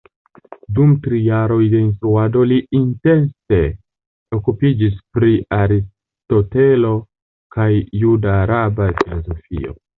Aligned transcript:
Dum 0.77 0.93
tri 1.01 1.17
jaroj 1.25 1.57
de 1.73 1.81
instruado 1.87 2.45
li 2.53 2.57
intense 2.79 3.59
okupiĝis 4.39 4.97
pri 5.19 5.37
Aristotelo 5.61 6.97
kaj 7.59 7.71
juda-araba 8.05 8.93
filozofio. 9.01 9.81